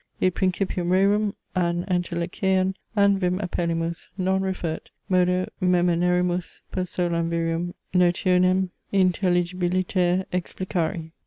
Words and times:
Id 0.19 0.33
principium 0.33 0.89
rerum, 0.89 1.35
an 1.53 1.85
entelecheian 1.87 2.73
an 2.95 3.19
vim 3.19 3.37
appellemus, 3.37 4.07
non 4.17 4.41
refert, 4.41 4.89
modo 5.07 5.45
meminerimus, 5.61 6.61
per 6.71 6.81
solam 6.81 7.29
Virium 7.29 7.75
notionem 7.93 8.69
intelligibiliter 8.91 10.25
explicari." 10.33 11.11